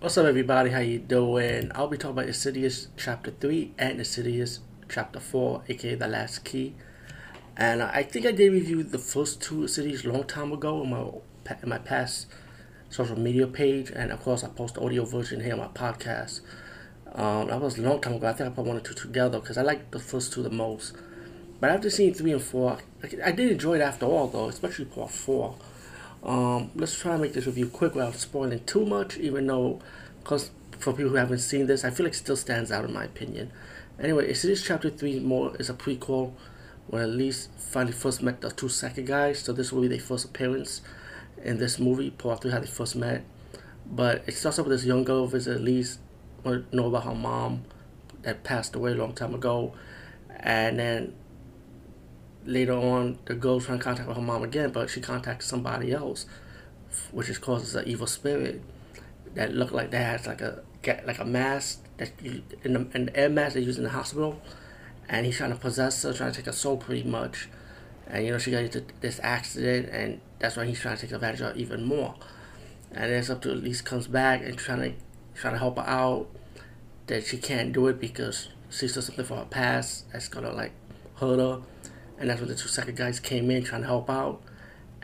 [0.00, 0.70] What's up, everybody?
[0.70, 1.70] How you doing?
[1.74, 6.74] I'll be talking about Insidious Chapter 3 and Insidious Chapter 4, aka The Last Key.
[7.54, 11.02] And I think I did review the first two Insidious long time ago in my,
[11.62, 12.28] in my past
[12.88, 13.90] social media page.
[13.94, 16.40] And of course, I post the audio version here on my podcast.
[17.12, 18.26] Um, that was a long time ago.
[18.26, 20.48] I think I put one or two together because I like the first two the
[20.48, 20.96] most.
[21.60, 22.78] But after seeing 3 and 4,
[23.22, 25.56] I did enjoy it after all, though, especially part 4.
[26.22, 29.80] Um, let's try and make this review quick without spoiling too much, even though,
[30.22, 32.92] because for people who haven't seen this, I feel like it still stands out in
[32.92, 33.50] my opinion.
[33.98, 36.32] Anyway, Insidious Chapter 3 more is a prequel
[36.86, 40.24] where Elise finally first met the two second guys, so this will be their first
[40.24, 40.80] appearance
[41.42, 42.10] in this movie.
[42.10, 43.24] Part 3 how they first met.
[43.86, 45.98] But it starts off with this young girl visit Elise
[46.44, 47.64] want to know about her mom
[48.22, 49.74] that passed away a long time ago.
[50.38, 51.14] And then
[52.44, 56.26] later on, the girl's trying to contact her mom again, but she contacts somebody else,
[57.10, 58.62] which is causes an uh, evil spirit
[59.34, 62.86] that look like that has like a get like a mask that you, in the,
[62.94, 64.40] in the air mask they use in the hospital,
[65.08, 67.48] and he's trying to possess her, trying to take her soul pretty much,
[68.06, 71.12] and you know she got into this accident, and that's why he's trying to take
[71.12, 72.14] advantage of her even more,
[72.92, 74.92] and it's up to Elise comes back and trying to
[75.34, 76.28] trying to help her out,
[77.06, 80.72] that she can't do it because she's still something for her past that's gonna like
[81.16, 81.60] hurt her
[82.20, 84.42] and that's when the two second guys came in trying to help out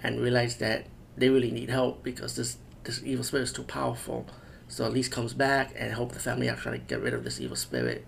[0.02, 0.86] and realized that
[1.16, 4.26] they really need help because this this evil spirit is too powerful.
[4.68, 7.40] So Elise comes back and help the family out trying to get rid of this
[7.40, 8.06] evil spirit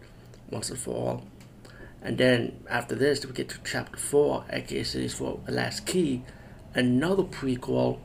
[0.51, 1.25] once and for all.
[2.03, 6.23] And then after this, we get to chapter four, aka Insidious for the Last Key,
[6.75, 7.99] another prequel,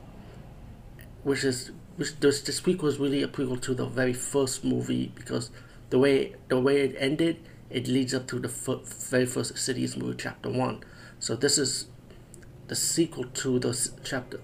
[1.22, 5.12] which is which this this prequel is really a prequel to the very first movie
[5.14, 5.50] because
[5.90, 7.36] the way the way it ended,
[7.70, 10.82] it leads up to the f- very first Insidious movie, chapter one.
[11.24, 11.86] So this is
[12.68, 14.40] the sequel to the chapter.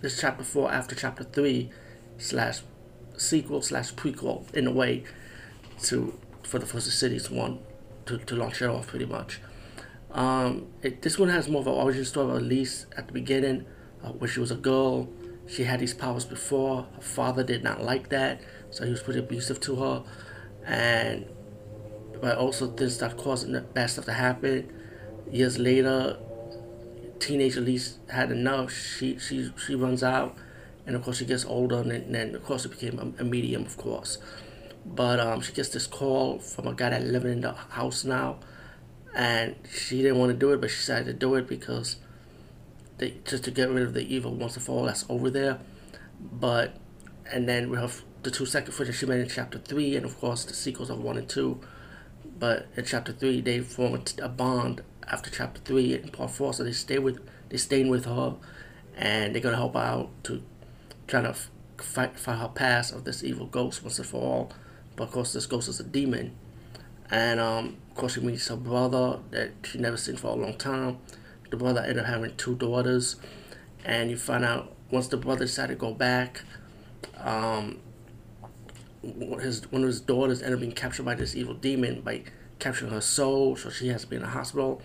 [0.00, 1.68] This chapter four after chapter three,
[2.16, 2.62] slash
[3.18, 5.04] sequel slash prequel in a way,
[5.82, 7.58] to for the first Insidious one,
[8.06, 9.40] to, to launch it off pretty much.
[10.10, 13.66] Um, it, this one has more of an origin story of Elise at the beginning,
[14.02, 15.10] uh, where she was a girl.
[15.46, 16.86] She had these powers before.
[16.94, 18.40] Her father did not like that,
[18.70, 20.02] so he was pretty abusive to her,
[20.64, 21.26] and
[22.22, 24.78] but also things causing the bad stuff to happen
[25.32, 26.18] years later,
[27.18, 28.72] teenage Elise had enough.
[28.72, 30.36] She she she runs out,
[30.86, 33.62] and of course she gets older, and then of course it became a, a medium,
[33.62, 34.18] of course.
[34.84, 38.38] But um, she gets this call from a guy that living in the house now,
[39.14, 41.96] and she didn't want to do it, but she decided to do it because
[42.98, 45.58] they just to get rid of the evil once and for all that's over there.
[46.20, 46.76] But
[47.32, 50.18] and then we have the two second footage she made in chapter three, and of
[50.18, 51.60] course the sequels of one and two.
[52.38, 56.52] But in chapter three, they form a bond after chapter three and part four.
[56.52, 58.34] So they stay with they staying with her,
[58.96, 60.42] and they're gonna help out to
[61.06, 61.34] try to
[61.76, 64.52] fight fight her past of this evil ghost once and for all.
[64.96, 66.34] But of course, this ghost is a demon,
[67.10, 70.54] and um, of course she meets her brother that she never seen for a long
[70.54, 70.98] time.
[71.50, 73.16] The brother ended up having two daughters,
[73.84, 76.42] and you find out once the brother decided to go back.
[77.18, 77.80] Um,
[79.40, 82.22] his one of his daughters ended up being captured by this evil demon by
[82.62, 84.80] capturing her soul, so she has to be in a hospital.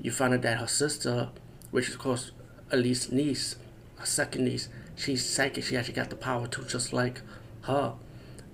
[0.00, 1.28] You find out that her sister,
[1.70, 2.32] which is of course
[2.72, 3.56] Elise's niece,
[3.96, 5.64] her second niece, she's psychic.
[5.64, 7.20] She actually got the power to just like
[7.62, 7.92] her,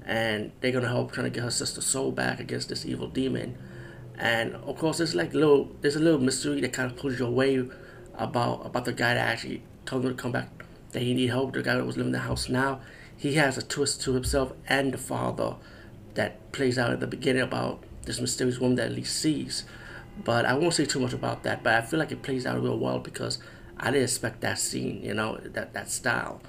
[0.05, 3.57] and they're gonna help trying to get her sister's soul back against this evil demon.
[4.19, 7.27] And of course, there's like little, there's a little mystery that kind of pulls you
[7.27, 7.69] away
[8.15, 10.49] about about the guy that actually told him to come back,
[10.91, 11.53] that he need help.
[11.53, 12.81] The guy that was living in the house now,
[13.17, 15.55] he has a twist to himself and the father
[16.15, 19.65] that plays out at the beginning about this mysterious woman that Elise sees.
[20.25, 21.63] But I won't say too much about that.
[21.63, 23.39] But I feel like it plays out real well because
[23.77, 26.41] I didn't expect that scene, you know, that that style.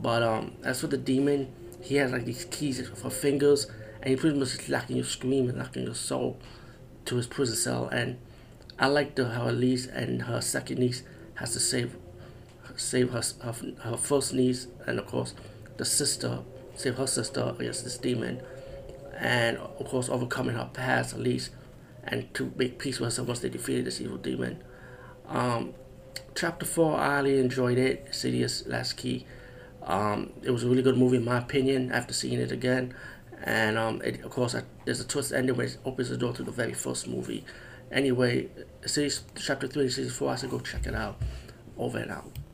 [0.00, 1.52] But um, as for the demon,
[1.82, 3.66] he has like these keys for fingers,
[4.00, 6.38] and he pretty much is locking your scream and locking your soul
[7.06, 7.88] to his prison cell.
[7.88, 8.18] And
[8.78, 11.02] I like the how Elise and her second niece
[11.34, 11.96] has to save
[12.76, 15.34] save her, her her first niece and of course
[15.76, 16.38] the sister
[16.74, 18.40] save her sister against this demon
[19.18, 21.50] and of course overcoming her past at least
[22.04, 24.62] and to make peace with herself once they defeated this evil demon.
[25.28, 25.74] Um,
[26.34, 28.04] chapter 4, I really enjoyed it.
[28.06, 29.26] Insidious Last Key.
[29.82, 32.94] Um, it was a really good movie in my opinion after seeing it again.
[33.42, 36.32] And um, it, of course, I, there's a twist ending where it opens the door
[36.34, 37.44] to the very first movie.
[37.90, 38.48] Anyway,
[38.86, 41.16] series chapter 3 and series 4, I said go check it out.
[41.78, 42.30] Over and out.